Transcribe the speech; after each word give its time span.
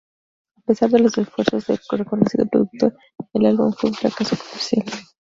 A 0.57 0.61
pesar 0.65 0.89
de 0.89 0.97
los 0.97 1.15
esfuerzos 1.19 1.67
del 1.67 1.79
reconocido 1.91 2.47
productor, 2.49 2.97
el 3.33 3.45
álbum 3.45 3.71
fue 3.71 3.91
un 3.91 3.95
fracaso 3.95 4.35
comercial. 4.35 4.85